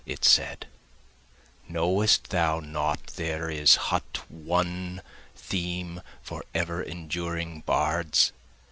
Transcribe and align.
it 0.03 0.25
said, 0.25 0.65
Know'st 1.69 2.31
thou 2.31 2.59
not 2.59 3.05
there 3.17 3.51
is 3.51 3.77
but 3.91 4.27
one 4.31 4.99
theme 5.35 6.01
for 6.23 6.43
ever 6.55 6.81
enduring 6.81 7.61
bards? 7.67 8.33